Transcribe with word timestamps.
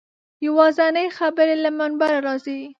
یوازینۍ 0.45 1.07
خبرې 1.17 1.55
له 1.63 1.69
منبره 1.79 2.19
راځي. 2.25 2.59